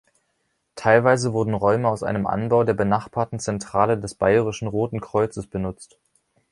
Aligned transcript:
Teilweise 0.73 1.31
wurden 1.31 1.53
Räume 1.53 1.87
aus 1.87 2.01
einem 2.01 2.25
Anbau 2.25 2.63
der 2.63 2.73
benachbarten 2.73 3.37
Zentrale 3.39 3.99
des 3.99 4.15
Bayerischen 4.15 4.67
Roten 4.67 4.99
Kreuzes 4.99 5.45
benutzt. 5.45 5.99